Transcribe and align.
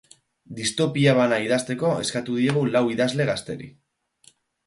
Distopia 0.59 1.13
bana 1.19 1.37
idazteko 1.47 1.91
eskatu 2.05 2.39
diegu 2.39 2.65
lau 2.77 2.83
idazle 2.97 3.27
gazteri. 3.31 3.67